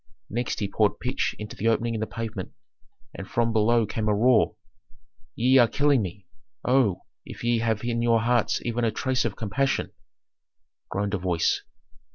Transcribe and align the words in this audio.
Next 0.31 0.59
he 0.59 0.67
poured 0.67 0.99
pitch 0.99 1.35
into 1.37 1.55
the 1.55 1.67
opening 1.67 1.93
in 1.93 1.99
the 1.99 2.07
pavement, 2.07 2.53
and 3.13 3.29
from 3.29 3.53
below 3.53 3.85
came 3.85 4.09
a 4.09 4.15
roar, 4.15 4.55
"Ye 5.35 5.59
are 5.59 5.67
killing 5.67 6.01
me. 6.01 6.25
Oh, 6.65 7.03
if 7.23 7.43
ye 7.43 7.59
have 7.59 7.83
in 7.83 8.01
your 8.01 8.21
hearts 8.21 8.65
even 8.65 8.83
a 8.83 8.89
trace 8.89 9.25
of 9.25 9.35
compassion," 9.35 9.91
groaned 10.89 11.13
a 11.13 11.19
voice. 11.19 11.61